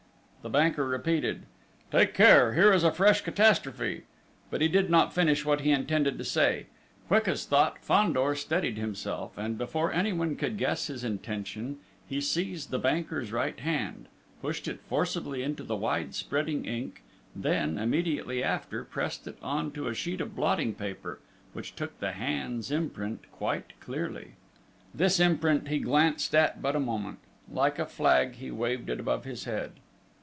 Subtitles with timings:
[0.43, 1.43] The banker repeated:
[1.91, 2.55] "Take care!...
[2.55, 4.05] Here is a fresh catastrophe!..."
[4.49, 6.65] But he did not finish what he intended to say!
[7.07, 11.77] Quick as thought, Fandor steadied himself, and before anyone could guess his intention
[12.09, 14.07] he seized the banker's right hand,
[14.41, 17.03] pushed it forcibly into the wide spreading ink,
[17.35, 21.19] then, immediately after, pressed it on to a sheet of blotting paper
[21.53, 24.31] which took the hand's imprint quite clearly....
[24.91, 27.19] This imprint he glanced at but a moment....
[27.47, 29.73] Like a flag, he waved it above his head!